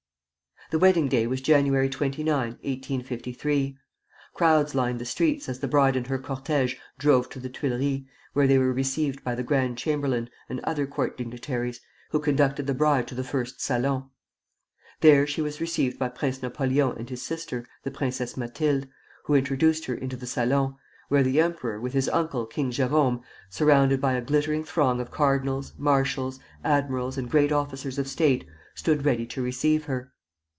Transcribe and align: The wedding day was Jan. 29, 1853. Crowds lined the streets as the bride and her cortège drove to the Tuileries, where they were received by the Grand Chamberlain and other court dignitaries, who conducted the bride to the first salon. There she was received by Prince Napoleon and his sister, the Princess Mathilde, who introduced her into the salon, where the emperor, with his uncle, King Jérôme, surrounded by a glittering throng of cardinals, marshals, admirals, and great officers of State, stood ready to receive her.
The 0.71 0.79
wedding 0.79 1.09
day 1.09 1.27
was 1.27 1.41
Jan. 1.41 1.65
29, 1.65 2.25
1853. 2.25 3.77
Crowds 4.33 4.73
lined 4.73 4.99
the 4.99 5.05
streets 5.05 5.49
as 5.49 5.59
the 5.59 5.67
bride 5.67 5.97
and 5.97 6.07
her 6.07 6.17
cortège 6.17 6.77
drove 6.97 7.27
to 7.31 7.41
the 7.41 7.49
Tuileries, 7.49 8.05
where 8.31 8.47
they 8.47 8.57
were 8.57 8.71
received 8.71 9.21
by 9.21 9.35
the 9.35 9.43
Grand 9.43 9.77
Chamberlain 9.77 10.29
and 10.47 10.61
other 10.61 10.87
court 10.87 11.17
dignitaries, 11.17 11.81
who 12.11 12.21
conducted 12.21 12.67
the 12.67 12.73
bride 12.73 13.05
to 13.09 13.15
the 13.15 13.23
first 13.25 13.59
salon. 13.59 14.09
There 15.01 15.27
she 15.27 15.41
was 15.41 15.59
received 15.59 15.99
by 15.99 16.07
Prince 16.07 16.41
Napoleon 16.41 16.93
and 16.97 17.09
his 17.09 17.21
sister, 17.21 17.65
the 17.83 17.91
Princess 17.91 18.37
Mathilde, 18.37 18.87
who 19.25 19.33
introduced 19.35 19.83
her 19.87 19.95
into 19.95 20.15
the 20.15 20.25
salon, 20.25 20.77
where 21.09 21.21
the 21.23 21.41
emperor, 21.41 21.81
with 21.81 21.91
his 21.91 22.07
uncle, 22.07 22.45
King 22.45 22.71
Jérôme, 22.71 23.21
surrounded 23.49 23.99
by 23.99 24.13
a 24.13 24.21
glittering 24.21 24.63
throng 24.63 25.01
of 25.01 25.11
cardinals, 25.11 25.73
marshals, 25.77 26.39
admirals, 26.63 27.17
and 27.17 27.29
great 27.29 27.51
officers 27.51 27.99
of 27.99 28.07
State, 28.07 28.47
stood 28.73 29.03
ready 29.03 29.25
to 29.25 29.41
receive 29.43 29.83
her. 29.83 30.13